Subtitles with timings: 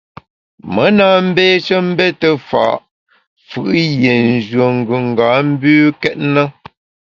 [0.73, 2.63] Me na mbeshe mbete fa’
[3.47, 3.61] fù’
[4.01, 6.43] yie nyùen gùnga mbükét na.